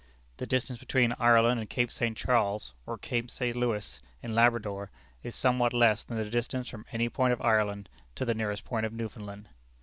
[0.37, 2.17] The distance between Ireland and Cape St.
[2.17, 3.55] Charles, or Cape St.
[3.55, 4.89] Lewis, in Labrador,
[5.21, 8.87] is somewhat less than the distance from any point of Ireland to the nearest point
[8.87, 9.49] of Newfoundland.